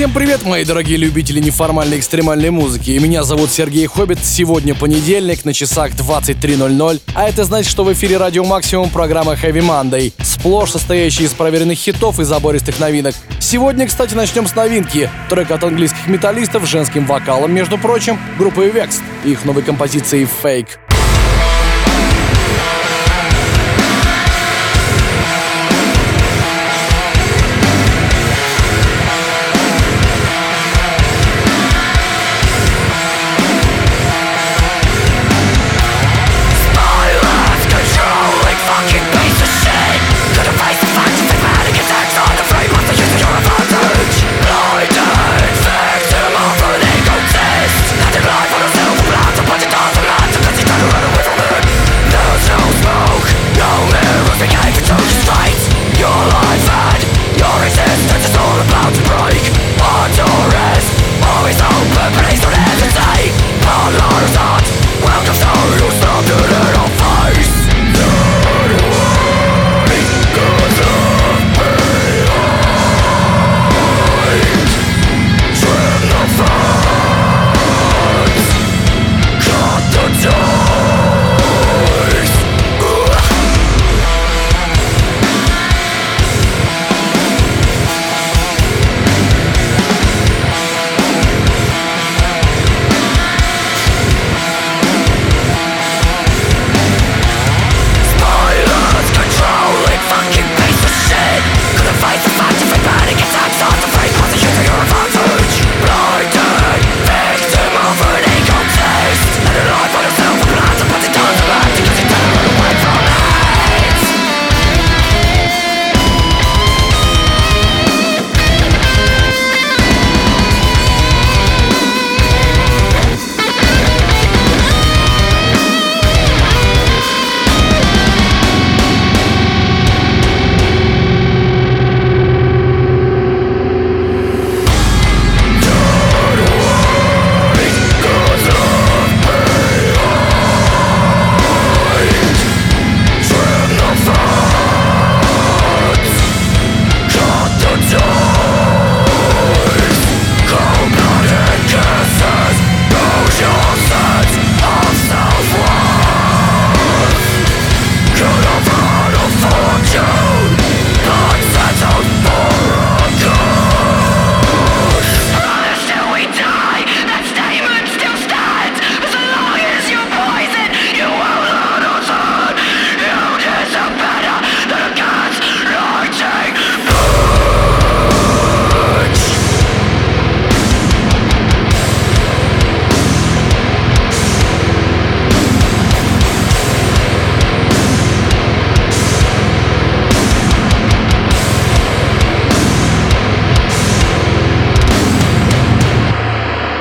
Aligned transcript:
Всем 0.00 0.14
привет, 0.14 0.44
мои 0.46 0.64
дорогие 0.64 0.96
любители 0.96 1.40
неформальной 1.40 1.98
экстремальной 1.98 2.48
музыки. 2.48 2.92
Меня 2.92 3.22
зовут 3.22 3.50
Сергей 3.50 3.86
Хоббит. 3.86 4.24
Сегодня 4.24 4.74
понедельник, 4.74 5.44
на 5.44 5.52
часах 5.52 5.90
23.00. 5.90 7.02
А 7.14 7.28
это 7.28 7.44
значит, 7.44 7.70
что 7.70 7.84
в 7.84 7.92
эфире 7.92 8.16
Радио 8.16 8.42
Максимум 8.42 8.88
программа 8.88 9.34
Heavy 9.34 9.60
Monday. 9.60 10.14
Сплошь 10.22 10.70
состоящая 10.70 11.24
из 11.24 11.34
проверенных 11.34 11.76
хитов 11.76 12.18
и 12.18 12.24
забористых 12.24 12.80
новинок. 12.80 13.14
Сегодня, 13.40 13.86
кстати, 13.86 14.14
начнем 14.14 14.46
с 14.46 14.54
новинки. 14.54 15.10
Трек 15.28 15.50
от 15.50 15.64
английских 15.64 16.06
металлистов 16.06 16.64
с 16.64 16.68
женским 16.68 17.04
вокалом, 17.04 17.52
между 17.52 17.76
прочим, 17.76 18.18
группы 18.38 18.68
Vex 18.68 19.02
их 19.26 19.44
новой 19.44 19.62
композицией 19.62 20.26
Fake. 20.42 20.78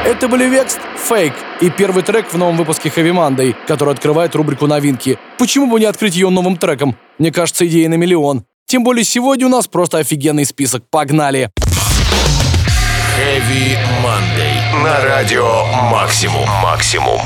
Это 0.10 0.28
были 0.28 0.46
Векст, 0.46 0.80
Фейк 1.08 1.34
и 1.62 1.70
первый 1.70 2.02
трек 2.02 2.34
в 2.34 2.36
новом 2.36 2.58
выпуске 2.58 2.90
Heavy 2.90 3.14
Monday, 3.14 3.56
который 3.68 3.94
открывает 3.94 4.34
рубрику 4.34 4.66
новинки. 4.66 5.20
Почему 5.38 5.70
бы 5.70 5.80
не 5.80 5.86
открыть 5.86 6.16
ее 6.16 6.32
новым 6.32 6.58
треком? 6.58 6.98
Мне 7.20 7.32
кажется, 7.32 7.68
идея 7.68 7.90
на 7.90 7.94
миллион. 7.94 8.44
Тем 8.66 8.84
более 8.84 9.04
сегодня 9.04 9.46
у 9.46 9.50
нас 9.50 9.68
просто 9.68 10.00
офигенный 10.00 10.46
список. 10.46 10.84
Погнали! 10.90 11.52
Heavy 13.20 13.78
Monday. 14.04 14.84
На 14.84 15.00
радио 15.06 15.68
«Максимум». 15.92 16.50
«Максимум». 16.64 17.22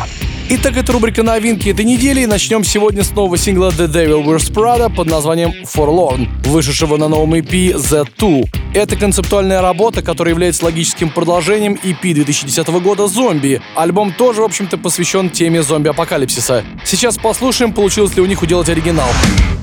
Итак, 0.50 0.78
это 0.78 0.92
рубрика 0.92 1.24
новинки 1.24 1.70
этой 1.70 1.86
недели. 1.86 2.22
И 2.22 2.26
начнем 2.26 2.64
сегодня 2.64 3.04
с 3.04 3.12
нового 3.12 3.38
сингла 3.38 3.70
The 3.70 3.88
Devil 3.88 4.26
Wears 4.26 4.52
Prada 4.52 4.94
под 4.94 5.08
названием 5.08 5.54
Forlorn, 5.64 6.28
вышедшего 6.48 6.98
на 6.98 7.08
новом 7.08 7.34
EP 7.36 7.74
The 7.76 8.06
Two. 8.18 8.46
Это 8.74 8.96
концептуальная 8.96 9.62
работа, 9.62 10.02
которая 10.02 10.34
является 10.34 10.66
логическим 10.66 11.10
продолжением 11.10 11.80
EP 11.84 12.14
2010 12.14 12.68
года 12.82 13.08
«Зомби». 13.08 13.62
Альбом 13.76 14.12
тоже, 14.12 14.42
в 14.42 14.46
общем-то, 14.46 14.78
посвящен 14.78 15.30
теме 15.30 15.64
зомби-апокалипсиса. 15.64 16.64
Сейчас 16.84 17.18
послушаем, 17.18 17.72
получилось 17.72 18.16
ли 18.16 18.22
у 18.22 18.26
них 18.26 18.42
уделать 18.42 18.70
оригинал. 18.70 19.08
The 19.10 19.63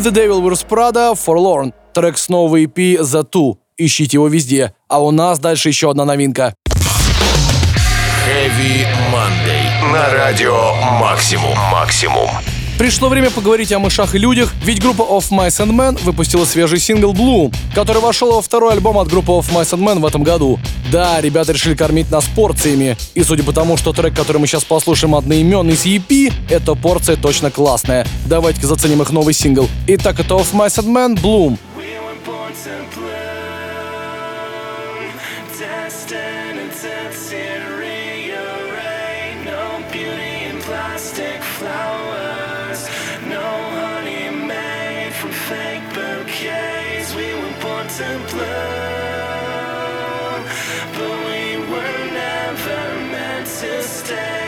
The 0.00 0.10
Devil 0.10 0.40
Wears 0.40 0.64
Prada, 0.66 1.12
Forlorn, 1.12 1.74
трек 1.92 2.16
с 2.16 2.30
нового 2.30 2.56
EP 2.56 2.74
The 2.74 3.22
Two. 3.22 3.58
Ищите 3.76 4.16
его 4.16 4.28
везде. 4.28 4.72
А 4.88 4.98
у 5.02 5.10
нас 5.10 5.38
дальше 5.38 5.68
еще 5.68 5.90
одна 5.90 6.06
новинка. 6.06 6.54
Heavy 8.26 8.86
Monday. 9.12 9.92
На 9.92 10.10
радио 10.14 10.72
Максимум. 10.98 11.54
Максимум. 11.70 12.30
Пришло 12.80 13.10
время 13.10 13.30
поговорить 13.30 13.70
о 13.72 13.78
мышах 13.78 14.14
и 14.14 14.18
людях, 14.18 14.54
ведь 14.64 14.80
группа 14.80 15.02
Of 15.02 15.28
Mice 15.28 15.62
and 15.62 15.72
Men 15.72 16.02
выпустила 16.02 16.46
свежий 16.46 16.78
сингл 16.78 17.12
Bloom, 17.12 17.54
который 17.74 18.00
вошел 18.00 18.32
во 18.32 18.40
второй 18.40 18.72
альбом 18.72 18.96
от 18.96 19.06
группы 19.06 19.32
Of 19.32 19.52
Mice 19.52 19.76
and 19.76 19.82
Men 19.82 19.98
в 20.00 20.06
этом 20.06 20.22
году. 20.22 20.58
Да, 20.90 21.20
ребята 21.20 21.52
решили 21.52 21.74
кормить 21.74 22.10
нас 22.10 22.24
порциями, 22.34 22.96
и 23.14 23.22
судя 23.22 23.42
по 23.42 23.52
тому, 23.52 23.76
что 23.76 23.92
трек, 23.92 24.16
который 24.16 24.38
мы 24.38 24.46
сейчас 24.46 24.64
послушаем, 24.64 25.14
одноименный 25.14 25.76
с 25.76 25.84
EP, 25.84 26.32
эта 26.48 26.74
порция 26.74 27.16
точно 27.16 27.50
классная. 27.50 28.06
Давайте-ка 28.24 28.66
заценим 28.66 29.02
их 29.02 29.10
новый 29.10 29.34
сингл. 29.34 29.68
Итак, 29.86 30.18
это 30.18 30.36
Of 30.36 30.54
Mice 30.54 30.82
and 30.82 30.86
Men 30.86 31.20
Bloom. 31.20 31.58
but 48.32 48.44
we 51.26 51.56
were 51.70 52.04
never 52.12 52.80
meant 53.10 53.46
to 53.46 53.82
stay. 53.82 54.39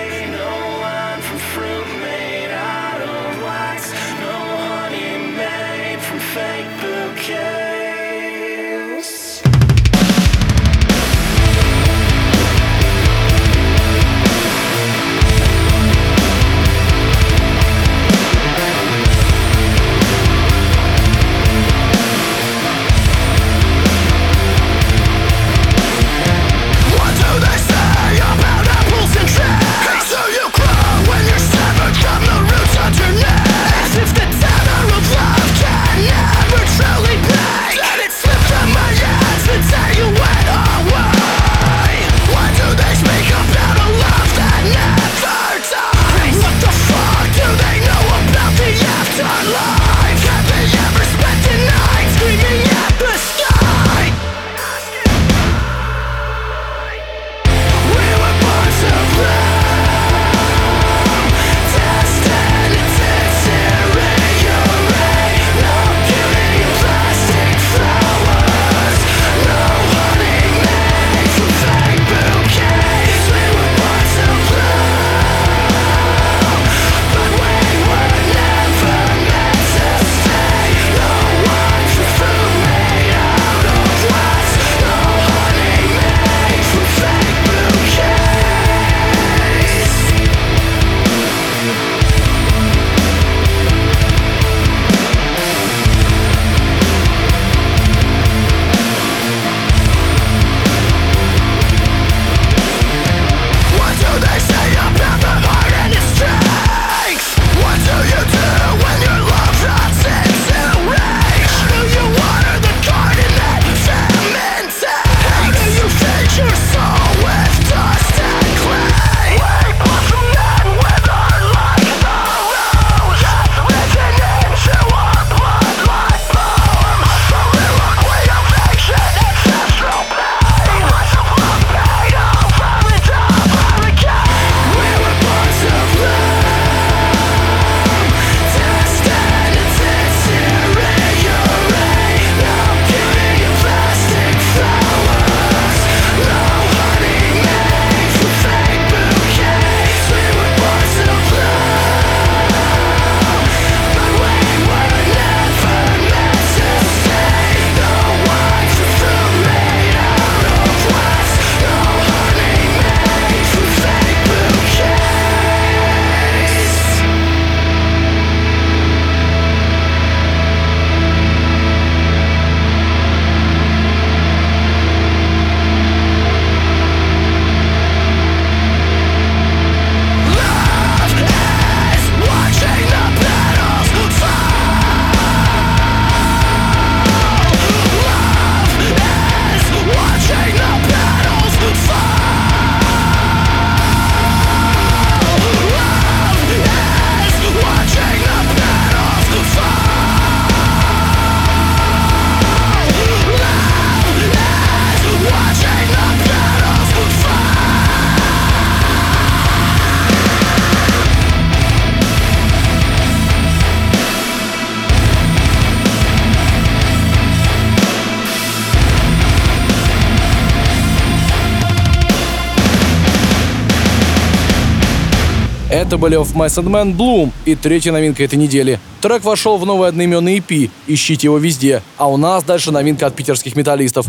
Это 225.82 225.98
были 225.98 226.16
Of 226.16 226.34
My 226.34 226.46
Sandman 226.46 226.96
Bloom 226.96 227.32
и 227.44 227.56
третья 227.56 227.90
новинка 227.90 228.22
этой 228.22 228.36
недели. 228.36 228.78
Трек 229.00 229.24
вошел 229.24 229.58
в 229.58 229.66
новый 229.66 229.88
одноименный 229.88 230.38
EP, 230.38 230.70
ищите 230.86 231.26
его 231.26 231.38
везде. 231.38 231.82
А 231.98 232.08
у 232.08 232.16
нас 232.16 232.44
дальше 232.44 232.70
новинка 232.70 233.06
от 233.06 233.16
питерских 233.16 233.56
металлистов. 233.56 234.06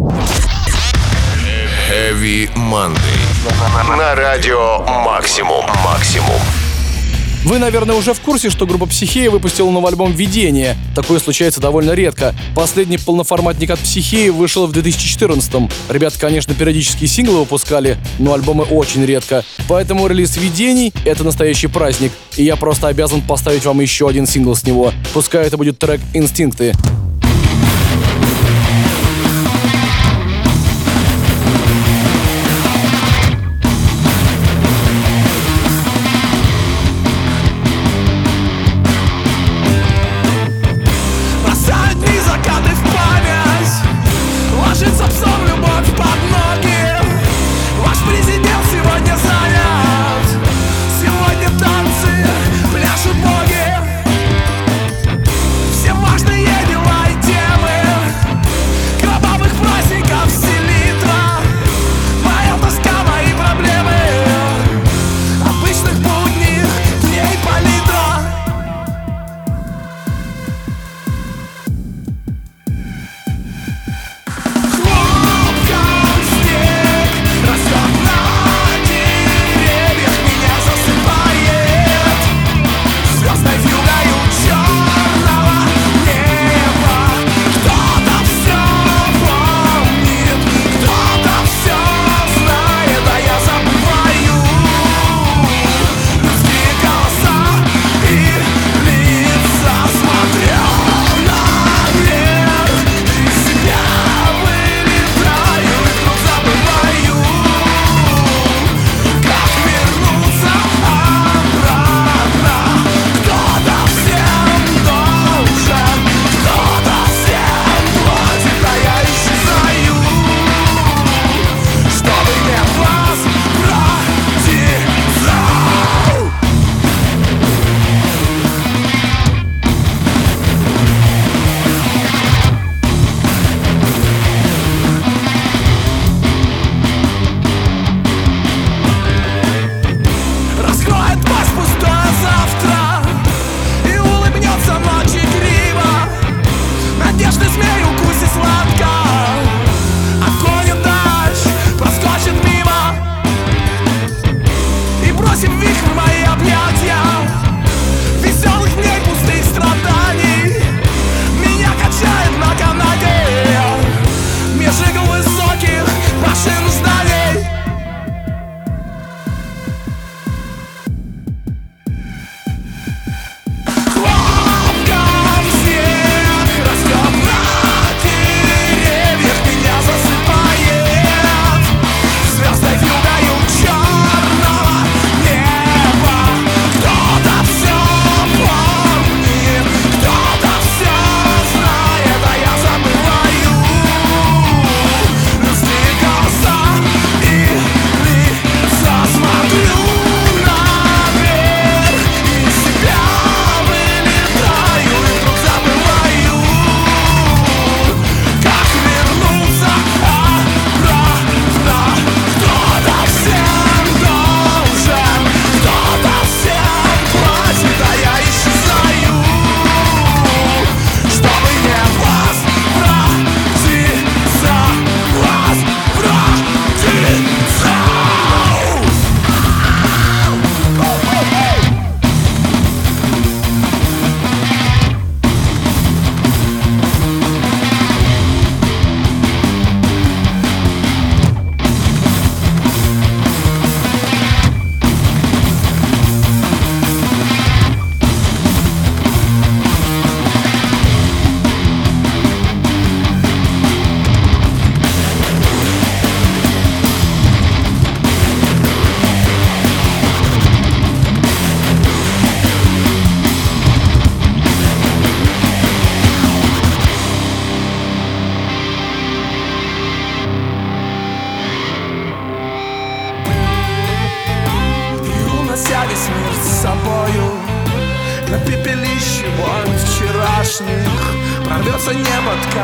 Heavy 1.89 2.47
Monday. 2.55 3.97
На 3.97 4.13
радио 4.13 4.83
Максимум. 5.03 5.65
Максимум. 5.83 6.62
Вы, 7.45 7.59
наверное, 7.59 7.95
уже 7.95 8.13
в 8.13 8.21
курсе, 8.21 8.49
что 8.49 8.65
группа 8.65 8.85
«Психея» 8.85 9.29
выпустила 9.29 9.69
новый 9.69 9.89
альбом 9.89 10.13
«Видение». 10.13 10.77
Такое 10.95 11.19
случается 11.19 11.59
довольно 11.59 11.91
редко. 11.91 12.33
Последний 12.55 12.97
полноформатник 12.97 13.69
от 13.69 13.79
«Психеи» 13.79 14.29
вышел 14.29 14.65
в 14.65 14.71
2014-м. 14.71 15.69
Ребята, 15.89 16.17
конечно, 16.17 16.53
периодически 16.53 17.05
синглы 17.05 17.39
выпускали, 17.39 17.97
но 18.17 18.33
альбомы 18.33 18.63
очень 18.63 19.05
редко. 19.05 19.43
Поэтому 19.67 20.07
релиз 20.07 20.37
«Видений»— 20.37 20.93
это 21.05 21.25
настоящий 21.25 21.67
праздник. 21.67 22.13
И 22.37 22.45
я 22.45 22.55
просто 22.55 22.87
обязан 22.87 23.21
поставить 23.21 23.65
вам 23.65 23.81
еще 23.81 24.07
один 24.07 24.25
сингл 24.25 24.55
с 24.55 24.63
него. 24.63 24.93
Пускай 25.13 25.45
это 25.45 25.57
будет 25.57 25.77
трек 25.77 25.99
«Инстинкты». 26.13 26.73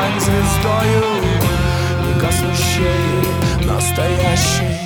стань 0.09 0.19
звездою, 0.19 1.03
негаснущей, 2.07 3.65
настоящей. 3.65 4.77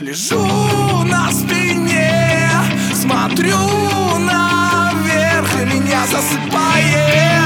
Лежу 0.00 1.04
на 1.04 1.30
спине, 1.30 2.50
смотрю 2.94 3.58
наверх, 4.18 5.54
меня 5.64 6.06
засыпает. 6.06 7.37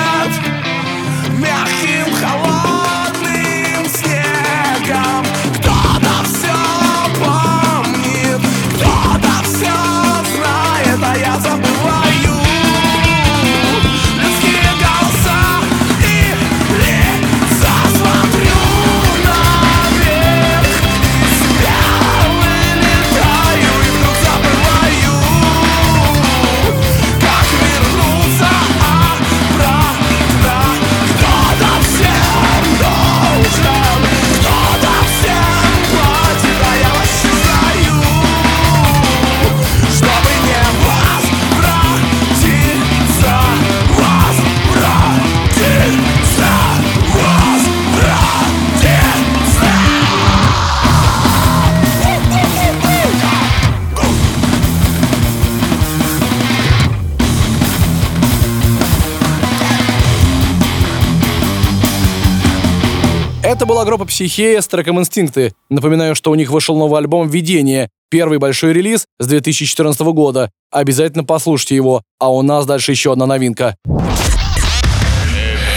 Это 63.63 63.69
была 63.69 63.85
группа 63.85 64.05
«Психея» 64.05 64.61
с 64.61 64.67
треком 64.67 64.99
«Инстинкты». 64.99 65.55
Напоминаю, 65.71 66.17
что 66.17 66.33
у 66.33 66.35
них 66.35 66.51
вышел 66.51 66.77
новый 66.77 66.99
альбом 66.99 67.29
«Видение», 67.29 67.91
первый 68.11 68.39
большой 68.39 68.73
релиз 68.73 69.07
с 69.21 69.27
2014 69.29 70.01
года. 70.01 70.51
Обязательно 70.73 71.23
послушайте 71.23 71.77
его, 71.77 72.03
а 72.19 72.33
у 72.33 72.43
нас 72.43 72.67
дальше 72.67 72.91
еще 72.91 73.13
одна 73.13 73.27
новинка. 73.27 73.77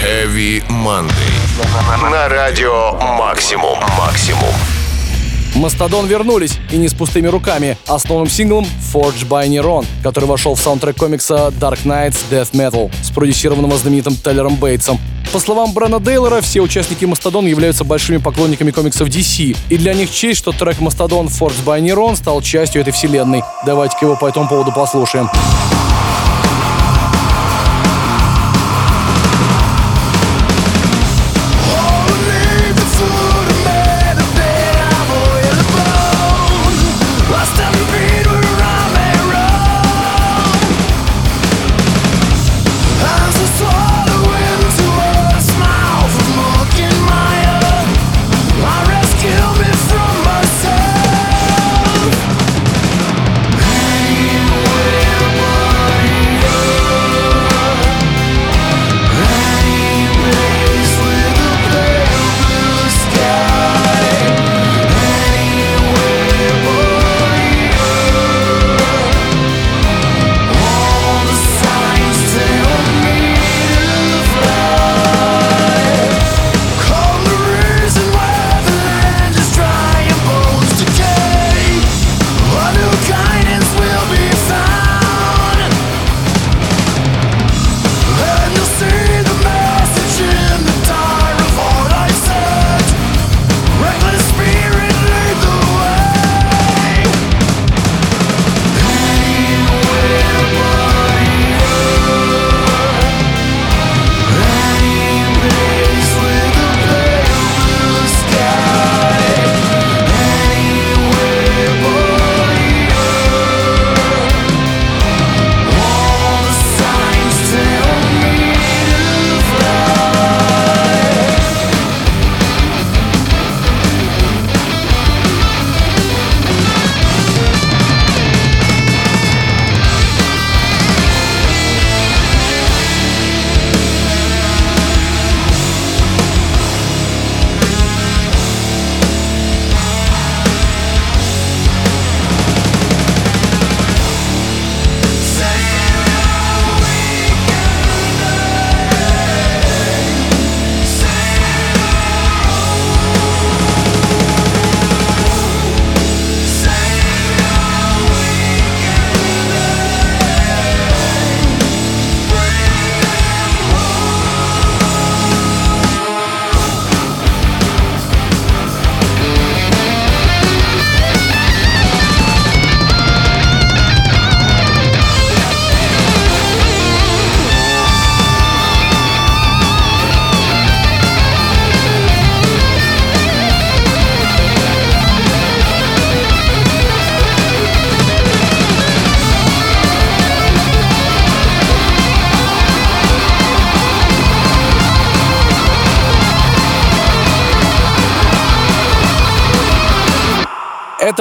Heavy 0.02 0.64
Monday. 0.68 2.10
На 2.10 2.28
радио 2.28 2.94
«Максимум». 3.16 3.78
«Максимум». 3.96 4.85
Мастодон 5.56 6.06
вернулись, 6.06 6.58
и 6.70 6.76
не 6.76 6.86
с 6.86 6.94
пустыми 6.94 7.28
руками, 7.28 7.78
а 7.86 7.98
с 7.98 8.04
новым 8.08 8.28
синглом 8.28 8.66
Forged 8.92 9.26
by 9.26 9.48
Neuron, 9.48 9.86
который 10.02 10.26
вошел 10.26 10.54
в 10.54 10.60
саундтрек 10.60 10.96
комикса 10.96 11.52
Dark 11.58 11.84
Knights 11.84 12.18
Death 12.30 12.52
Metal, 12.52 12.90
спродюсированного 13.02 13.76
знаменитым 13.78 14.16
Теллером 14.16 14.56
Бейтсом. 14.56 15.00
По 15.32 15.40
словам 15.40 15.72
Брэна 15.72 15.98
Дейлора, 15.98 16.40
все 16.42 16.60
участники 16.60 17.04
Мастодон 17.04 17.46
являются 17.46 17.84
большими 17.84 18.18
поклонниками 18.18 18.70
комиксов 18.70 19.08
DC, 19.08 19.56
и 19.70 19.76
для 19.76 19.94
них 19.94 20.10
честь, 20.10 20.38
что 20.38 20.52
трек 20.52 20.78
Мастодон 20.80 21.26
Forged 21.28 21.64
by 21.64 21.80
Neuron 21.80 22.16
стал 22.16 22.42
частью 22.42 22.82
этой 22.82 22.92
вселенной. 22.92 23.42
Давайте-ка 23.64 24.04
его 24.04 24.16
по 24.16 24.26
этому 24.26 24.48
поводу 24.48 24.72
послушаем. 24.72 25.28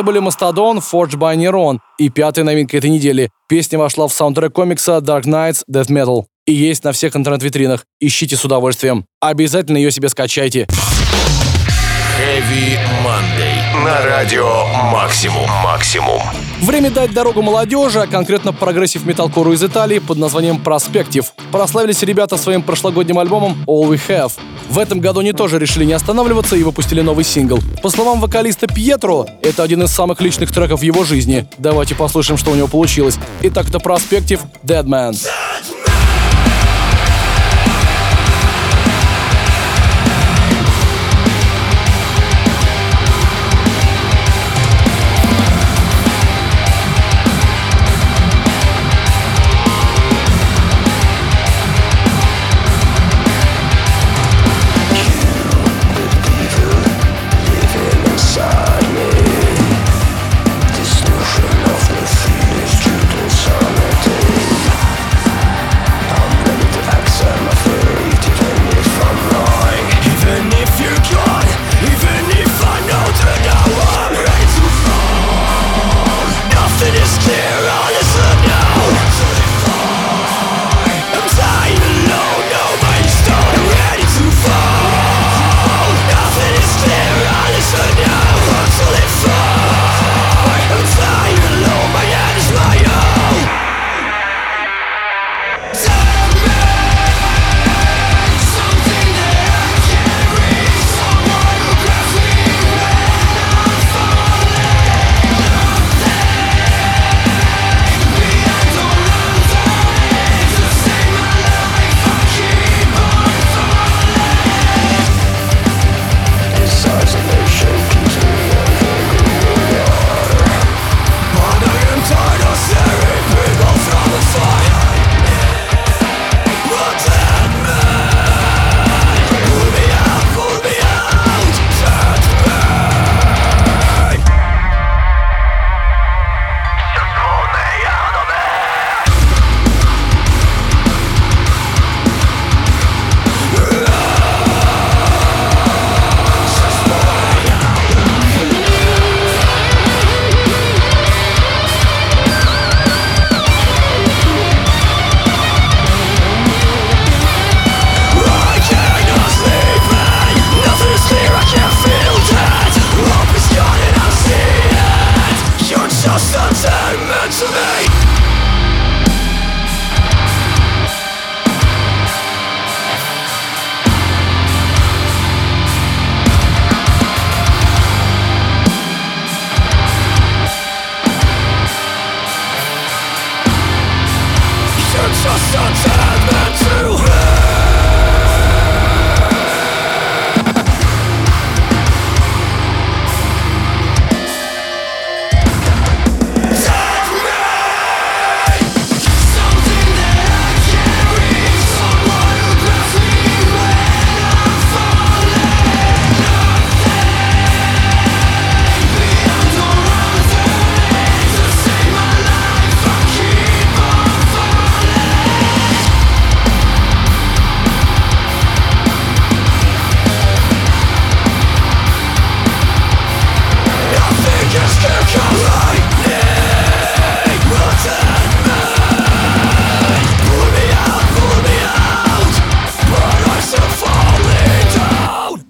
Были 0.06 0.20
Mastodon, 0.20 0.78
Forged 0.78 1.16
by 1.16 1.36
Neron 1.36 1.80
и 1.98 2.10
пятая 2.10 2.46
новинка 2.46 2.78
этой 2.78 2.90
недели. 2.90 3.30
Песня 3.50 3.78
вошла 3.78 4.08
в 4.08 4.14
саундтрек 4.14 4.54
комикса 4.54 4.98
Dark 4.98 5.24
Nights 5.24 5.64
Death 5.70 5.90
Metal 5.90 6.26
и 6.46 6.54
есть 6.54 6.84
на 6.84 6.92
всех 6.92 7.16
интернет-витринах. 7.16 7.86
Ищите 8.00 8.38
с 8.38 8.46
удовольствием. 8.46 9.06
Обязательно 9.20 9.78
ее 9.78 9.92
себе 9.92 10.08
скачайте. 10.10 10.68
Heavy 12.18 12.78
Monday. 13.04 13.84
На 13.84 14.06
радио 14.06 14.66
«Максимум». 14.90 15.50
«Максимум». 15.62 16.22
Время 16.62 16.90
дать 16.90 17.14
дорогу 17.14 17.42
молодежи, 17.42 18.00
а 18.00 18.08
конкретно 18.08 18.54
прогрессив 18.54 19.06
металкору 19.06 19.52
из 19.52 19.62
Италии 19.62 20.00
под 20.00 20.18
названием 20.18 20.56
Prospective. 20.64 21.26
Прославились 21.52 22.02
ребята 22.04 22.38
своим 22.38 22.62
прошлогодним 22.62 23.20
альбомом 23.20 23.58
All 23.68 23.90
We 23.90 24.00
Have. 24.08 24.32
В 24.70 24.80
этом 24.80 25.02
году 25.02 25.20
они 25.20 25.34
тоже 25.34 25.60
решили 25.60 25.84
не 25.84 25.92
останавливаться 25.92 26.56
и 26.56 26.64
выпустили 26.64 27.02
новый 27.02 27.26
сингл. 27.26 27.60
По 27.84 27.90
словам 27.90 28.22
вокалиста 28.22 28.68
Пьетро, 28.68 29.28
это 29.42 29.64
один 29.64 29.84
из 29.84 29.92
самых 29.92 30.22
личных 30.22 30.54
треков 30.54 30.84
его 30.84 31.04
жизни. 31.04 31.46
Давайте 31.58 31.96
послушаем, 31.96 32.38
что 32.38 32.52
у 32.52 32.56
него 32.56 32.70
получилось. 32.70 33.18
Итак, 33.42 33.68
это 33.68 33.80
Prospective 33.80 34.40
Dead 34.64 34.86
Man. 34.86 35.12
Dead 35.12 35.26
Man. 35.82 35.95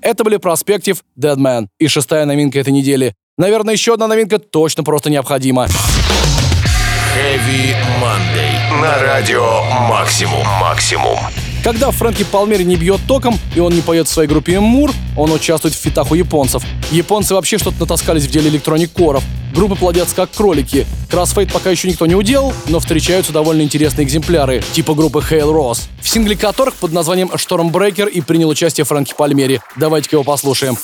Это 0.05 0.23
были 0.23 0.37
Prospective 0.37 0.99
Dead 1.19 1.35
Man 1.37 1.65
и 1.79 1.87
шестая 1.87 2.25
новинка 2.25 2.59
этой 2.59 2.71
недели. 2.71 3.15
Наверное, 3.39 3.73
еще 3.73 3.95
одна 3.95 4.07
новинка 4.07 4.37
точно 4.37 4.83
просто 4.83 5.09
необходима. 5.09 5.65
Heavy 7.15 7.75
Monday. 7.99 8.81
На 8.81 9.01
радио 9.01 9.63
Максимум. 9.89 10.45
Максимум. 10.61 11.17
Когда 11.65 11.89
Фрэнки 11.89 12.23
Палмери 12.23 12.61
не 12.61 12.75
бьет 12.75 13.01
током, 13.07 13.39
и 13.55 13.59
он 13.59 13.73
не 13.73 13.81
поет 13.81 14.07
в 14.07 14.11
своей 14.11 14.29
группе 14.29 14.59
Мур, 14.59 14.91
он 15.17 15.31
участвует 15.31 15.73
в 15.73 15.77
фитах 15.79 16.11
у 16.11 16.13
японцев. 16.13 16.61
Японцы 16.91 17.33
вообще 17.33 17.57
что-то 17.57 17.79
натаскались 17.79 18.25
в 18.25 18.29
деле 18.29 18.51
электроник 18.51 18.91
коров. 18.91 19.23
Группы 19.51 19.73
плодятся 19.73 20.15
как 20.15 20.29
кролики. 20.29 20.85
Кроссфейт 21.09 21.51
пока 21.51 21.71
еще 21.71 21.87
никто 21.87 22.05
не 22.05 22.13
уделал, 22.13 22.53
но 22.67 22.79
встречаются 22.79 23.33
довольно 23.33 23.63
интересные 23.63 24.05
экземпляры, 24.05 24.61
типа 24.73 24.93
группы 24.93 25.23
Hail 25.27 25.51
Ross, 25.51 25.87
в 26.03 26.07
сингле 26.07 26.35
которых 26.35 26.75
под 26.75 26.91
названием 26.91 27.29
Stormbreaker 27.29 28.11
и 28.11 28.21
принял 28.21 28.49
участие 28.49 28.85
Фрэнки 28.85 29.15
Пальмери. 29.17 29.59
Давайте-ка 29.75 30.17
его 30.17 30.23
послушаем. 30.23 30.77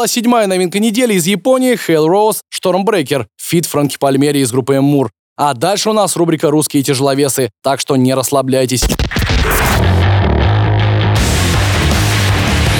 Была 0.00 0.08
седьмая 0.08 0.46
новинка 0.46 0.78
недели 0.78 1.12
из 1.12 1.26
Японии 1.26 1.74
Hailrose 1.74 2.38
Stormbreaker, 2.50 3.26
feat. 3.36 3.66
Франки 3.66 3.98
Пальмери 3.98 4.38
из 4.38 4.50
группы 4.50 4.80
Emmure. 4.80 5.10
А 5.36 5.52
дальше 5.52 5.90
у 5.90 5.92
нас 5.92 6.16
рубрика 6.16 6.50
«Русские 6.50 6.82
тяжеловесы», 6.82 7.50
так 7.62 7.80
что 7.80 7.96
не 7.96 8.14
расслабляйтесь. 8.14 8.84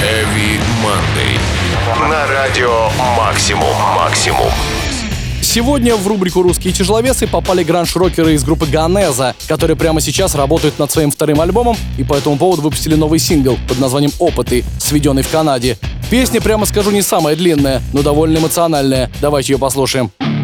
Heavy 0.00 0.58
Monday. 0.82 2.08
На 2.08 2.26
радио 2.26 2.88
Максимум. 3.18 3.76
Максимум. 3.94 4.48
Сегодня 5.52 5.96
в 5.96 6.06
рубрику 6.06 6.42
«Русские 6.42 6.72
тяжеловесы» 6.72 7.26
попали 7.26 7.64
гранж-рокеры 7.64 8.34
из 8.34 8.44
группы 8.44 8.66
Ганеза, 8.66 9.34
которые 9.48 9.76
прямо 9.76 10.00
сейчас 10.00 10.36
работают 10.36 10.78
над 10.78 10.92
своим 10.92 11.10
вторым 11.10 11.40
альбомом 11.40 11.76
и 11.98 12.04
по 12.04 12.14
этому 12.14 12.38
поводу 12.38 12.62
выпустили 12.62 12.94
новый 12.94 13.18
сингл 13.18 13.58
под 13.68 13.80
названием 13.80 14.12
«Опыты», 14.20 14.62
сведенный 14.78 15.22
в 15.22 15.28
Канаде. 15.28 15.76
Песня, 16.08 16.40
прямо 16.40 16.66
скажу, 16.66 16.92
не 16.92 17.02
самая 17.02 17.34
длинная, 17.34 17.82
но 17.92 18.02
довольно 18.02 18.38
эмоциональная. 18.38 19.10
Давайте 19.20 19.54
ее 19.54 19.58
послушаем. 19.58 20.12
повторять 20.20 20.39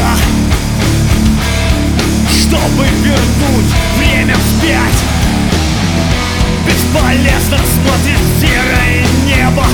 мира 0.00 0.16
Чтобы 2.28 2.84
вернуть 3.02 3.74
время 3.98 4.34
вспять. 4.34 5.04
Бесполезно 6.66 7.58
смотрит 7.58 8.18
в 8.18 8.40
серое 8.40 9.04
небо 9.26 9.64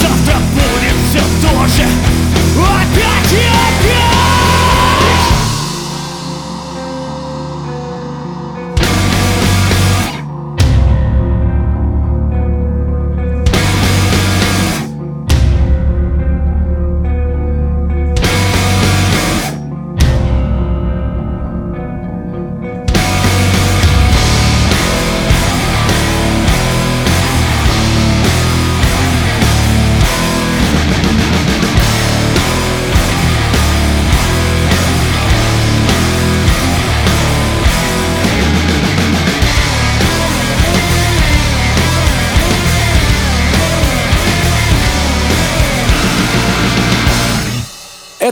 Завтра 0.00 0.38
будет 0.54 0.96
все 1.10 1.20
то 1.42 1.66
же. 1.66 1.86
Опять 2.58 3.32
и 3.32 3.46
опять! 3.46 5.27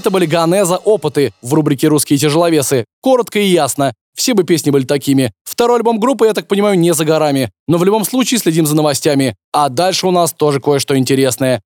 Это 0.07 0.13
были 0.13 0.27
Ганеза 0.27 0.77
«Опыты» 0.77 1.33
в 1.43 1.53
рубрике 1.53 1.89
«Русские 1.89 2.17
тяжеловесы». 2.17 2.85
Коротко 3.03 3.41
и 3.41 3.47
ясно. 3.47 3.93
Все 4.17 4.35
бы 4.35 4.45
песни 4.45 4.71
были 4.71 4.85
такими. 4.85 5.33
Второй 5.43 5.79
альбом 5.79 5.99
группы, 5.99 6.27
я 6.27 6.33
так 6.33 6.47
понимаю, 6.47 6.79
не 6.79 6.95
за 6.95 7.05
горами. 7.05 7.51
Но 7.67 7.77
в 7.77 7.83
любом 7.83 8.05
случае 8.05 8.39
следим 8.39 8.67
за 8.67 8.77
новостями. 8.77 9.35
А 9.53 9.69
дальше 9.69 10.07
у 10.07 10.13
нас 10.13 10.33
тоже 10.33 10.61
кое-что 10.61 10.97
интересное. 10.97 11.61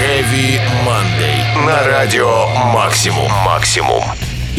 Heavy 0.00 0.58
Monday. 0.84 1.64
На 1.64 1.86
радио 1.86 2.48
Максимум. 2.74 3.30
Максимум. 3.44 4.02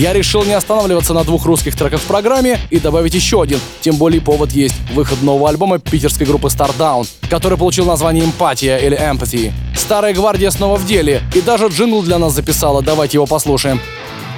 Я 0.02 0.14
решил 0.14 0.44
не 0.44 0.54
останавливаться 0.54 1.14
на 1.14 1.24
двух 1.24 1.46
русских 1.46 1.76
треках 1.76 2.02
в 2.02 2.06
программе 2.06 2.58
и 2.72 2.80
добавить 2.80 3.14
еще 3.14 3.40
один. 3.40 3.60
Тем 3.82 3.98
более 3.98 4.20
повод 4.20 4.50
есть. 4.50 4.74
Выход 4.96 5.22
нового 5.22 5.48
альбома 5.48 5.78
питерской 5.78 6.26
группы 6.26 6.48
Stardown, 6.48 7.08
который 7.30 7.56
получил 7.56 7.86
название 7.86 8.26
«Эмпатия» 8.26 8.78
или 8.78 8.98
«Empathy». 9.00 9.52
Старая 9.76 10.16
гвардия 10.16 10.50
снова 10.50 10.78
в 10.78 10.88
деле. 10.88 11.22
И 11.36 11.42
даже 11.42 11.68
джингл 11.68 12.02
для 12.02 12.18
нас 12.18 12.34
записала. 12.34 12.82
Давайте 12.82 13.18
его 13.18 13.28
послушаем. 13.28 13.80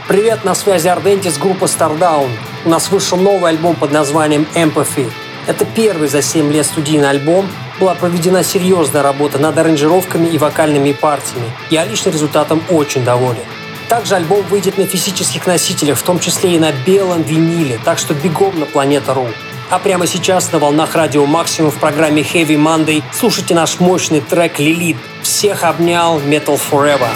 Привет, 0.09 0.43
на 0.43 0.53
связи 0.53 0.89
Ардентис, 0.89 1.37
группа 1.37 1.63
Stardown. 1.63 2.27
У 2.65 2.69
нас 2.69 2.91
вышел 2.91 3.17
новый 3.17 3.51
альбом 3.51 3.75
под 3.75 3.93
названием 3.93 4.45
Empathy. 4.55 5.09
Это 5.47 5.63
первый 5.63 6.09
за 6.09 6.21
7 6.21 6.51
лет 6.51 6.65
студийный 6.65 7.09
альбом. 7.09 7.47
Была 7.79 7.95
проведена 7.95 8.43
серьезная 8.43 9.01
работа 9.01 9.39
над 9.39 9.57
аранжировками 9.57 10.27
и 10.27 10.37
вокальными 10.37 10.91
партиями. 10.91 11.49
Я 11.69 11.85
лично 11.85 12.09
результатом 12.09 12.61
очень 12.69 13.05
доволен. 13.05 13.39
Также 13.89 14.15
альбом 14.15 14.43
выйдет 14.43 14.77
на 14.77 14.85
физических 14.85 15.45
носителях, 15.45 15.97
в 15.97 16.03
том 16.03 16.19
числе 16.19 16.55
и 16.55 16.59
на 16.59 16.71
белом 16.71 17.21
виниле, 17.23 17.79
так 17.83 17.99
что 17.99 18.13
бегом 18.13 18.59
на 18.59 18.65
Планета.ру. 18.65 19.27
А 19.69 19.79
прямо 19.79 20.05
сейчас 20.07 20.51
на 20.51 20.59
волнах 20.59 20.95
радио 20.95 21.25
Максимум 21.25 21.71
в 21.71 21.79
программе 21.79 22.21
Heavy 22.21 22.57
Monday 22.57 23.01
слушайте 23.11 23.55
наш 23.55 23.79
мощный 23.79 24.21
трек 24.21 24.59
«Лилит». 24.59 24.97
Всех 25.21 25.63
обнял 25.63 26.19
Metal 26.19 26.59
Forever. 26.71 27.09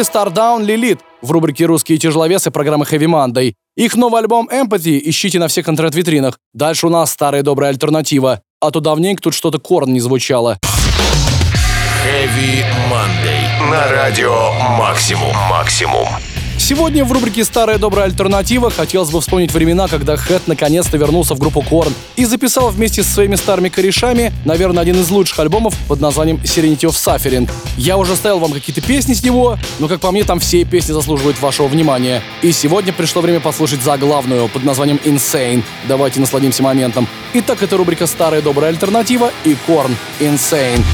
Были 0.00 0.06
Stardown 0.08 0.64
Lilith 0.64 1.00
в 1.20 1.30
рубрике 1.30 1.66
«Русские 1.66 1.98
тяжеловесы» 1.98 2.50
программы 2.50 2.84
Heavy 2.84 3.06
Monday. 3.06 3.54
Их 3.76 3.96
новый 3.96 4.20
альбом 4.20 4.48
Empathy 4.50 5.00
ищите 5.04 5.38
на 5.38 5.48
всех 5.48 5.68
интернет-витринах. 5.68 6.38
Дальше 6.54 6.86
у 6.86 6.90
нас 6.90 7.10
старая 7.10 7.42
добрая 7.42 7.70
альтернатива. 7.70 8.40
А 8.60 8.70
то 8.70 8.80
давненько 8.80 9.22
тут 9.22 9.34
что-то 9.34 9.58
корн 9.58 9.92
не 9.92 10.00
звучало. 10.00 10.58
Heavy 12.04 12.64
Monday. 12.90 13.70
На 13.70 13.88
радио 13.88 14.52
Максимум. 14.78 15.34
Максимум. 15.50 16.06
Сегодня 16.70 17.04
в 17.04 17.10
рубрике 17.10 17.44
«Старая 17.44 17.78
добрая 17.78 18.04
альтернатива» 18.04 18.70
хотелось 18.70 19.10
бы 19.10 19.20
вспомнить 19.20 19.52
времена, 19.52 19.88
когда 19.88 20.16
Хэт 20.16 20.46
наконец-то 20.46 20.96
вернулся 20.98 21.34
в 21.34 21.40
группу 21.40 21.62
Корн 21.62 21.92
и 22.14 22.24
записал 22.24 22.70
вместе 22.70 23.02
со 23.02 23.10
своими 23.10 23.34
старыми 23.34 23.70
корешами, 23.70 24.32
наверное, 24.44 24.80
один 24.80 25.00
из 25.00 25.10
лучших 25.10 25.40
альбомов 25.40 25.74
под 25.88 26.00
названием 26.00 26.36
Serenity 26.44 26.82
of 26.82 26.90
Suffering. 26.90 27.50
Я 27.76 27.96
уже 27.96 28.14
ставил 28.14 28.38
вам 28.38 28.52
какие-то 28.52 28.82
песни 28.82 29.14
с 29.14 29.24
него, 29.24 29.58
но, 29.80 29.88
как 29.88 29.98
по 29.98 30.12
мне, 30.12 30.22
там 30.22 30.38
все 30.38 30.64
песни 30.64 30.92
заслуживают 30.92 31.42
вашего 31.42 31.66
внимания. 31.66 32.22
И 32.40 32.52
сегодня 32.52 32.92
пришло 32.92 33.20
время 33.20 33.40
послушать 33.40 33.82
заглавную 33.82 34.46
под 34.46 34.62
названием 34.62 35.00
Insane. 35.04 35.64
Давайте 35.88 36.20
насладимся 36.20 36.62
моментом. 36.62 37.08
Итак, 37.34 37.64
это 37.64 37.76
рубрика 37.78 38.06
«Старая 38.06 38.42
добрая 38.42 38.70
альтернатива» 38.70 39.32
и 39.42 39.56
Корн 39.66 39.96
Insane. 40.20 40.84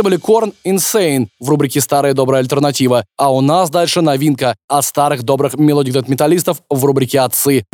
Это 0.00 0.04
были 0.06 0.16
Korn 0.16 0.54
Insane 0.66 1.26
в 1.38 1.50
рубрике 1.50 1.82
«Старая 1.82 2.14
добрая 2.14 2.40
альтернатива». 2.40 3.04
А 3.18 3.30
у 3.30 3.42
нас 3.42 3.68
дальше 3.68 4.00
новинка 4.00 4.56
от 4.66 4.86
старых 4.86 5.24
добрых 5.24 5.58
мелодик 5.58 6.08
металлистов 6.08 6.62
в 6.70 6.82
рубрике 6.86 7.20
«Отцы». 7.20 7.66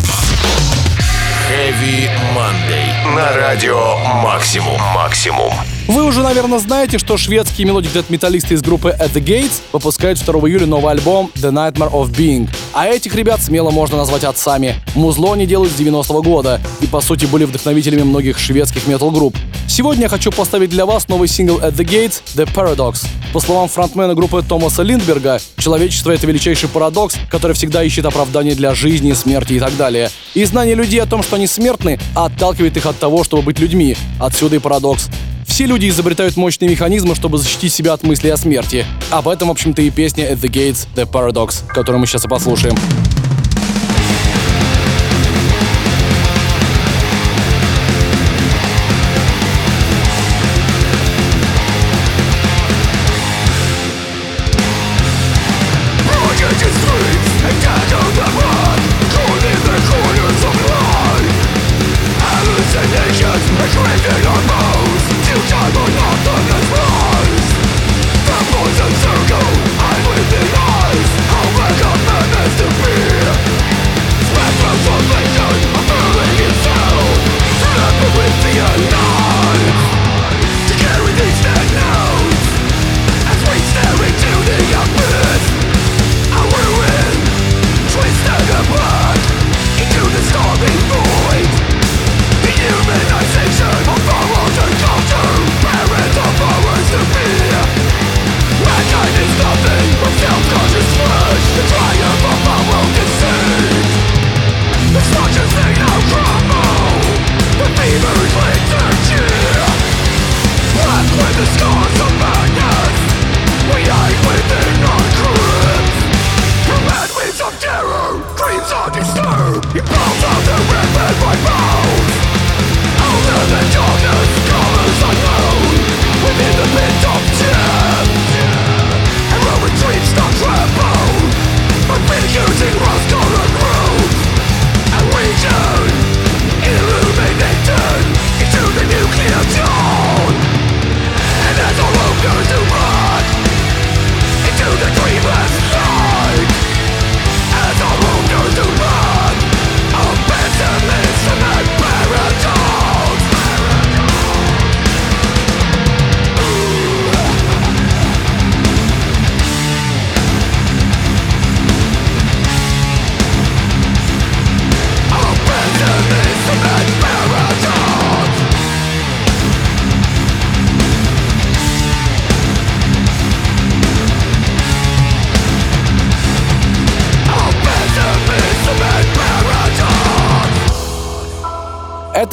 Heavy 1.49 2.11
Monday. 2.35 3.15
На 3.15 3.33
радио 3.37 3.97
Максимум. 4.25 4.77
Максимум. 4.93 5.53
Вы 5.87 6.03
уже, 6.03 6.25
наверное, 6.25 6.59
знаете, 6.59 6.99
что 6.99 7.17
шведские 7.17 7.65
мелодик 7.65 7.93
металлисты 8.11 8.55
из 8.55 8.63
группы 8.63 8.89
At 8.99 9.13
The 9.13 9.23
Gates 9.23 9.63
выпускают 9.73 10.19
2 10.19 10.49
июля 10.49 10.67
новый 10.67 10.91
альбом 10.91 11.31
The 11.37 11.53
Nightmare 11.53 11.93
of 11.93 12.11
Being. 12.11 12.49
А 12.77 12.87
этих 12.89 13.15
ребят 13.15 13.41
смело 13.43 13.71
можно 13.71 13.97
назвать 13.97 14.23
отцами. 14.25 14.75
Музло 14.95 15.33
они 15.33 15.47
делают 15.47 15.73
с 15.73 15.81
90-го 15.81 16.21
года 16.21 16.61
и, 16.83 16.87
по 16.87 17.01
сути, 17.01 17.25
были 17.25 17.45
вдохновителями 17.45 18.03
многих 18.03 18.39
шведских 18.39 18.87
метал-групп. 18.87 19.35
Сегодня 19.67 20.03
я 20.03 20.09
хочу 20.11 20.31
поставить 20.31 20.69
для 20.69 20.85
вас 20.85 21.09
новый 21.09 21.27
сингл 21.27 21.57
At 21.61 21.73
The 21.73 21.87
Gates 21.87 22.21
The 22.35 22.47
Paradox. 22.55 23.07
По 23.33 23.41
словам 23.41 23.71
фронтмена 23.71 24.15
группы 24.15 24.45
Томаса 24.47 24.83
Линдберга, 24.83 25.41
человечество— 25.57 26.11
это 26.13 26.27
величайший 26.27 26.69
парадокс, 26.69 27.17
который 27.31 27.55
всегда 27.55 27.83
ищет 27.83 28.05
оправдание 28.05 28.55
для 28.55 28.75
жизни, 28.75 29.15
смерти 29.15 29.55
и 29.55 29.59
так 29.59 29.75
далее. 29.79 30.11
И 30.35 30.45
знание 30.45 30.75
людей 30.75 31.01
о 31.01 31.07
том, 31.07 31.23
что 31.23 31.37
они 31.37 31.47
смертны, 31.47 31.99
отталкивает 32.15 32.77
их 32.77 32.85
от 32.85 32.99
того, 32.99 33.25
чтобы 33.25 33.43
быть 33.43 33.59
людьми. 33.59 33.97
Отсюда 34.21 34.57
и 34.57 34.59
парадокс. 34.59 35.09
Все 35.47 35.65
люди 35.65 35.89
изобретают 35.89 36.37
мощные 36.37 36.69
механизмы, 36.69 37.15
чтобы 37.15 37.39
защитить 37.39 37.73
себя 37.73 37.95
от 37.95 38.03
мыслей 38.03 38.31
о 38.31 38.37
смерти. 38.37 38.85
Об 39.11 39.29
этом, 39.29 39.49
в 39.49 39.53
общем-то, 39.53 39.81
и 39.81 39.91
песня 39.91 40.31
«At 40.31 40.41
the 40.41 40.51
Gates, 40.51 40.87
The 40.95 41.11
Paradox», 41.11 41.67
которую 41.67 42.01
мы 42.01 42.07
сейчас 42.07 42.25
и 42.25 42.29
послушаем. 42.29 42.77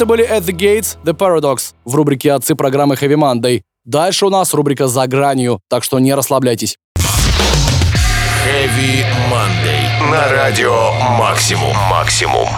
Это 0.04 0.10
были 0.10 0.28
At 0.28 0.44
the 0.44 0.54
Gates, 0.54 0.98
The 1.02 1.16
Paradox 1.16 1.72
в 1.86 1.94
рубрике 1.94 2.32
«Отцы» 2.32 2.54
программы 2.54 2.94
Heavy 2.94 3.16
Monday. 3.16 3.62
Дальше 3.86 4.26
у 4.26 4.28
нас 4.28 4.52
рубрика 4.52 4.86
«За 4.86 5.06
гранью», 5.06 5.60
так 5.70 5.82
что 5.82 5.98
не 5.98 6.12
расслабляйтесь. 6.14 6.76
Heavy 8.46 9.02
Monday. 9.30 10.10
На 10.10 10.28
радио 10.28 10.92
«Максимум». 11.18 11.74
«Максимум». 11.88 12.48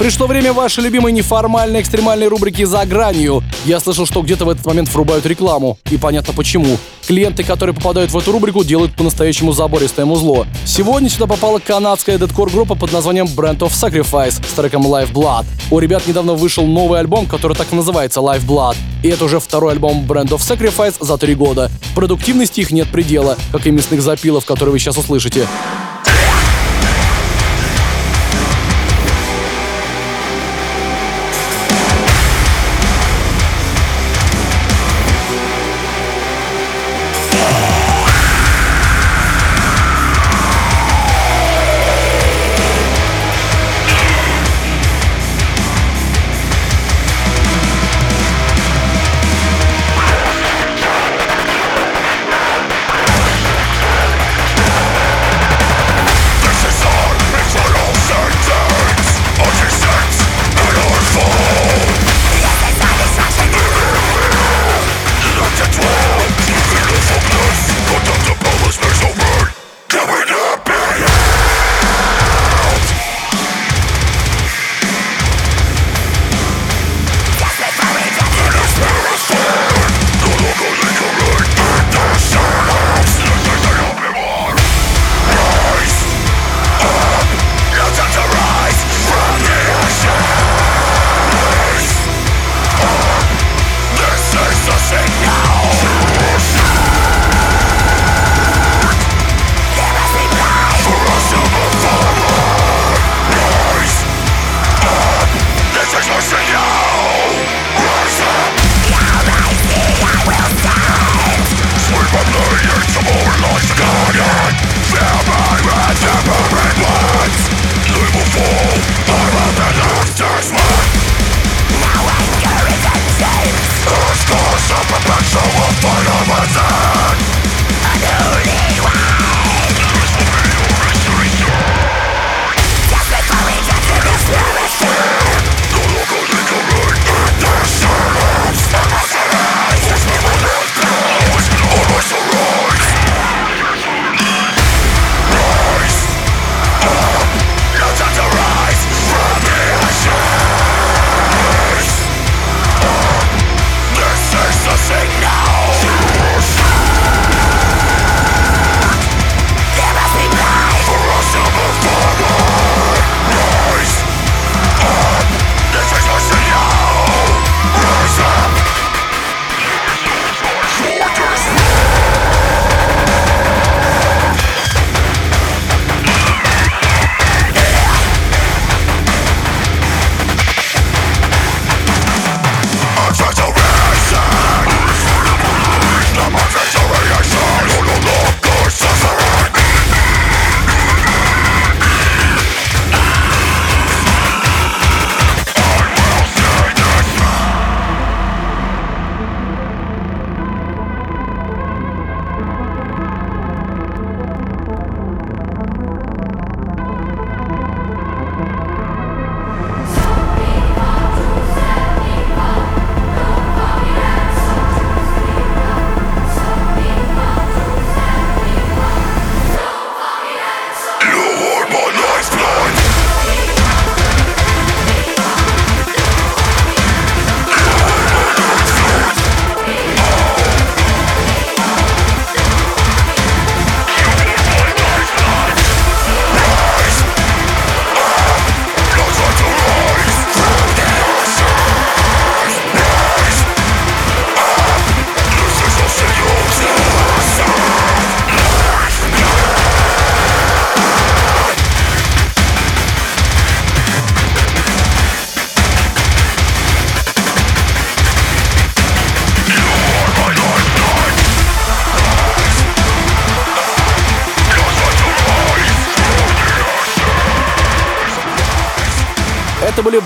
Пришло 0.00 0.26
время 0.26 0.54
вашей 0.54 0.82
любимой 0.82 1.12
неформальной 1.12 1.82
экстремальной 1.82 2.26
рубрики 2.26 2.64
«За 2.64 2.86
гранью». 2.86 3.42
Я 3.66 3.80
слышал, 3.80 4.06
что 4.06 4.22
где-то 4.22 4.46
в 4.46 4.48
этот 4.48 4.64
момент 4.64 4.88
врубают 4.88 5.26
рекламу. 5.26 5.76
И 5.90 5.98
понятно 5.98 6.32
почему. 6.32 6.78
Клиенты, 7.06 7.44
которые 7.44 7.76
попадают 7.76 8.10
в 8.10 8.16
эту 8.16 8.32
рубрику, 8.32 8.64
делают 8.64 8.96
по-настоящему 8.96 9.52
забористое 9.52 10.06
музло. 10.06 10.46
Сегодня 10.64 11.10
сюда 11.10 11.26
попала 11.26 11.58
канадская 11.58 12.16
дедкор-группа 12.16 12.76
под 12.76 12.92
названием 12.94 13.26
Brand 13.26 13.58
of 13.58 13.72
Sacrifice 13.72 14.42
с 14.42 14.52
треком 14.54 14.86
Life 14.86 15.12
Blood. 15.12 15.44
У 15.70 15.78
ребят 15.78 16.06
недавно 16.06 16.32
вышел 16.32 16.64
новый 16.64 16.98
альбом, 16.98 17.26
который 17.26 17.54
так 17.54 17.70
и 17.70 17.76
называется 17.76 18.20
Life 18.20 18.46
Blood. 18.46 18.76
И 19.02 19.08
это 19.08 19.26
уже 19.26 19.38
второй 19.38 19.74
альбом 19.74 20.06
Brand 20.08 20.28
of 20.28 20.38
Sacrifice 20.38 20.94
за 20.98 21.18
три 21.18 21.34
года. 21.34 21.70
Продуктивности 21.94 22.60
их 22.60 22.70
нет 22.70 22.88
предела, 22.88 23.36
как 23.52 23.66
и 23.66 23.70
мясных 23.70 24.00
запилов, 24.00 24.46
которые 24.46 24.72
вы 24.72 24.78
сейчас 24.78 24.96
услышите. 24.96 25.46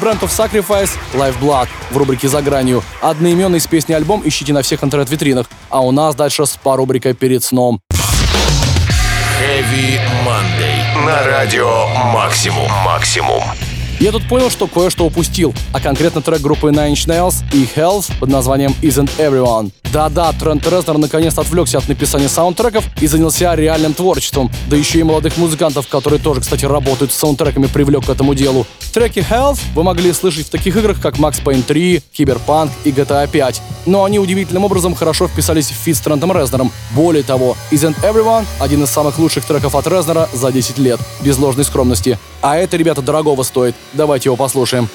Brand 0.04 0.20
of 0.20 0.28
Sacrifice, 0.28 0.90
Lifeblood 1.14 1.66
в 1.90 1.96
рубрике 1.96 2.28
«За 2.28 2.42
гранью». 2.42 2.84
Одноименный 3.00 3.58
с 3.58 3.66
песни 3.66 3.94
альбом 3.94 4.20
ищите 4.22 4.52
на 4.52 4.60
всех 4.60 4.84
интернет-витринах. 4.84 5.46
А 5.70 5.80
у 5.80 5.92
нас 5.92 6.14
дальше 6.14 6.44
спа-рубрика 6.44 7.14
«Перед 7.14 7.42
сном». 7.42 7.80
Heavy 9.40 9.98
Monday. 10.26 11.06
На 11.06 11.24
радио 11.24 11.86
Максимум. 12.12 12.70
Максимум. 12.84 13.42
Я 14.04 14.12
тут 14.12 14.28
понял, 14.28 14.50
что 14.50 14.66
кое-что 14.66 15.06
упустил, 15.06 15.54
а 15.72 15.80
конкретно 15.80 16.20
трек 16.20 16.42
группы 16.42 16.68
Nine 16.68 16.92
Inch 16.92 17.06
Nails 17.08 17.36
и 17.54 17.64
Health 17.64 18.12
под 18.20 18.28
названием 18.28 18.74
Isn't 18.82 19.08
Everyone. 19.16 19.72
Да-да, 19.94 20.32
Трент 20.32 20.66
Резнер 20.66 20.98
наконец 20.98 21.38
отвлекся 21.38 21.78
от 21.78 21.88
написания 21.88 22.28
саундтреков 22.28 22.84
и 23.00 23.06
занялся 23.06 23.54
реальным 23.54 23.94
творчеством, 23.94 24.50
да 24.68 24.76
еще 24.76 24.98
и 24.98 25.04
молодых 25.04 25.36
музыкантов, 25.36 25.86
которые 25.86 26.20
тоже, 26.20 26.40
кстати, 26.40 26.66
работают 26.66 27.12
с 27.12 27.14
саундтреками, 27.14 27.66
привлек 27.66 28.04
к 28.04 28.08
этому 28.10 28.34
делу. 28.34 28.66
Треки 28.92 29.20
Health 29.20 29.60
вы 29.74 29.84
могли 29.84 30.12
слышать 30.12 30.48
в 30.48 30.50
таких 30.50 30.76
играх, 30.76 31.00
как 31.00 31.14
Max 31.14 31.42
Payne 31.42 31.62
3, 31.62 32.02
Cyberpunk 32.12 32.70
и 32.84 32.90
GTA 32.90 33.26
5, 33.30 33.62
но 33.86 34.04
они 34.04 34.18
удивительным 34.18 34.64
образом 34.64 34.94
хорошо 34.94 35.28
вписались 35.28 35.68
в 35.70 35.74
фит 35.74 35.96
с 35.96 36.00
Трентом 36.00 36.32
Резнером. 36.36 36.72
Более 36.90 37.22
того, 37.22 37.56
Isn't 37.70 37.96
Everyone— 38.02 38.44
один 38.60 38.82
из 38.82 38.90
самых 38.90 39.18
лучших 39.18 39.44
треков 39.44 39.76
от 39.76 39.86
Резнера 39.86 40.28
за 40.32 40.50
10 40.50 40.76
лет, 40.78 41.00
без 41.22 41.38
ложной 41.38 41.64
скромности. 41.64 42.18
А 42.42 42.56
это, 42.56 42.76
ребята, 42.76 43.00
дорогого 43.00 43.42
стоит. 43.42 43.74
Давайте 43.94 44.28
его 44.28 44.36
послушаем. 44.36 44.88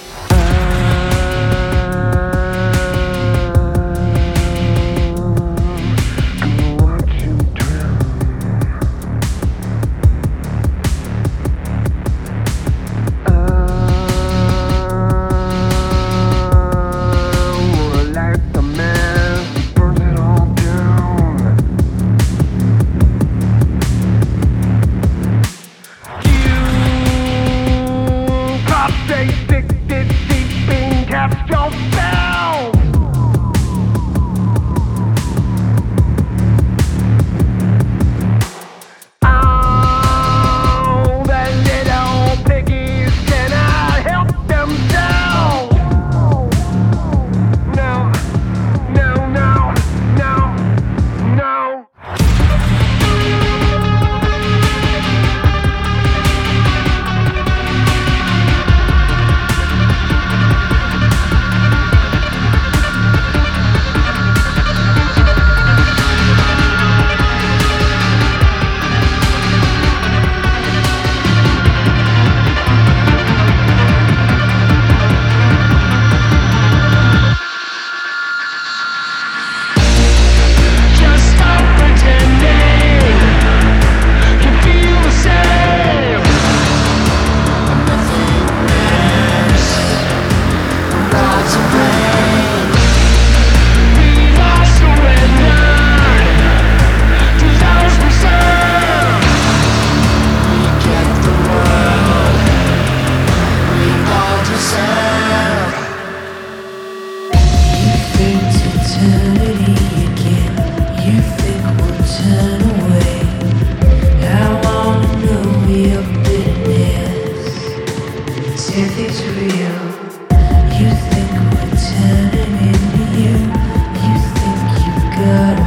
good. 125.19 125.58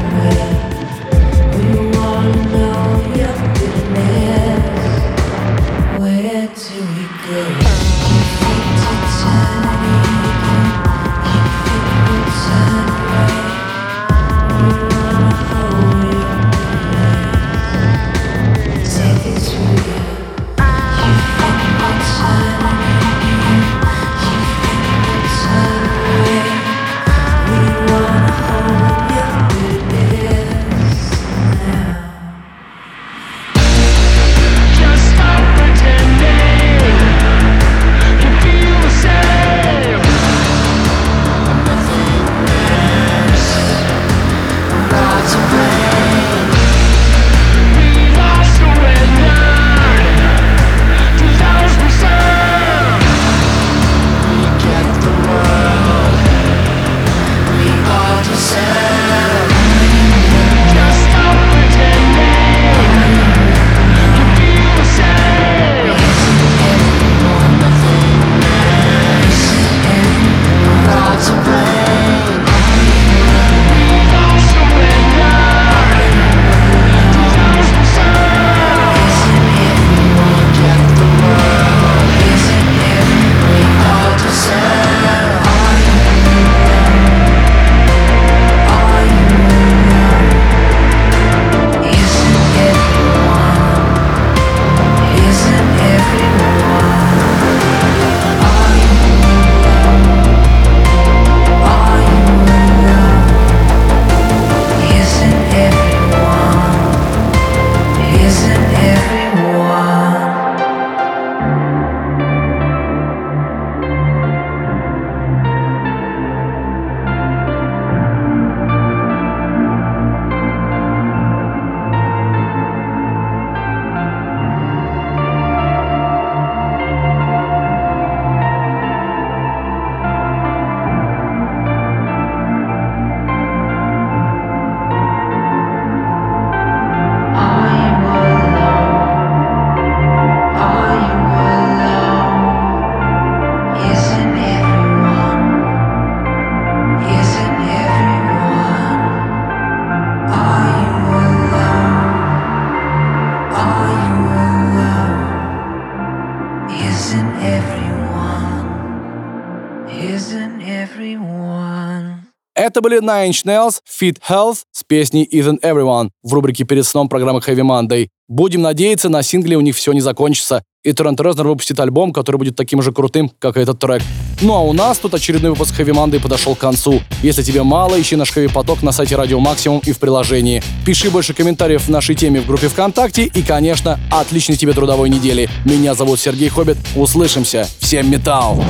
Это 162.72 162.80
были 162.80 163.02
Nine 163.02 163.28
Inch 163.28 163.44
Nails, 163.44 163.80
Fit 163.86 164.16
Health 164.26 164.60
с 164.72 164.82
песней 164.82 165.28
Isn't 165.30 165.60
Everyone 165.60 166.08
в 166.22 166.32
рубрике 166.32 166.64
перед 166.64 166.86
сном 166.86 167.06
программы 167.06 167.40
Heavy 167.40 167.60
Monday. 167.60 168.08
Будем 168.28 168.62
надеяться, 168.62 169.10
на 169.10 169.22
сингле 169.22 169.58
у 169.58 169.60
них 169.60 169.76
все 169.76 169.92
не 169.92 170.00
закончится, 170.00 170.62
и 170.82 170.94
Трент 170.94 171.20
Резнер 171.20 171.48
выпустит 171.48 171.78
альбом, 171.80 172.14
который 172.14 172.38
будет 172.38 172.56
таким 172.56 172.80
же 172.80 172.90
крутым, 172.90 173.30
как 173.38 173.58
и 173.58 173.60
этот 173.60 173.78
трек. 173.78 174.00
Ну 174.40 174.54
а 174.54 174.60
у 174.60 174.72
нас 174.72 174.96
тут 174.96 175.12
очередной 175.12 175.50
выпуск 175.50 175.78
Heavy 175.78 175.92
Monday 175.92 176.18
подошел 176.18 176.54
к 176.54 176.60
концу. 176.60 177.02
Если 177.22 177.42
тебе 177.42 177.62
мало, 177.62 178.00
ищи 178.00 178.16
наш 178.16 178.34
Heavy 178.34 178.50
Поток 178.50 178.82
на 178.82 178.90
сайте 178.90 179.16
Радио 179.16 179.38
Максимум 179.38 179.82
и 179.84 179.92
в 179.92 179.98
приложении. 179.98 180.62
Пиши 180.86 181.10
больше 181.10 181.34
комментариев 181.34 181.82
в 181.82 181.90
нашей 181.90 182.14
теме 182.14 182.40
в 182.40 182.46
группе 182.46 182.68
ВКонтакте 182.68 183.24
и, 183.24 183.42
конечно, 183.42 184.00
отличной 184.10 184.56
тебе 184.56 184.72
трудовой 184.72 185.10
недели. 185.10 185.50
Меня 185.66 185.92
зовут 185.92 186.20
Сергей 186.20 186.48
Хоббит. 186.48 186.78
Услышимся. 186.96 187.68
Всем 187.80 188.10
металл! 188.10 188.64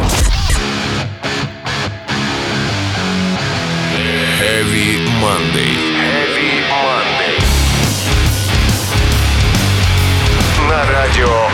Heavy 4.63 4.95
Monday. 5.21 5.75
Heavy 5.99 6.63
Monday. 6.71 7.37
На 10.69 10.85
радио 10.89 11.52